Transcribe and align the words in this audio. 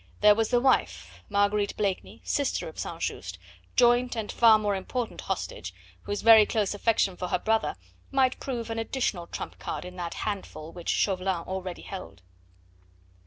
There 0.21 0.33
was 0.33 0.49
the 0.49 0.59
wife 0.59 1.19
Marguerite 1.29 1.77
Blakeney 1.77 2.21
sister 2.23 2.67
of 2.67 2.79
St. 2.79 2.99
Just, 3.01 3.37
joint 3.75 4.15
and 4.15 4.31
far 4.31 4.57
more 4.57 4.73
important 4.73 5.21
hostage, 5.21 5.75
whose 6.01 6.23
very 6.23 6.43
close 6.47 6.73
affection 6.73 7.15
for 7.15 7.27
her 7.27 7.37
brother 7.37 7.75
might 8.09 8.39
prove 8.39 8.71
an 8.71 8.79
additional 8.79 9.27
trump 9.27 9.59
card 9.59 9.85
in 9.85 9.97
that 9.97 10.15
handful 10.15 10.71
which 10.71 10.89
Chauvelin 10.89 11.43
already 11.43 11.83
held. 11.83 12.23